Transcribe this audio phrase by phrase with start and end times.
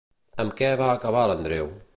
[0.43, 1.75] Amb què va acabar l'Andreu?